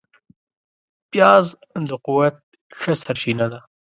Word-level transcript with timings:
پیاز 1.09 1.45
د 1.89 1.91
قوت 2.05 2.35
ښه 2.79 2.93
سرچینه 3.03 3.45
ده 3.51 3.59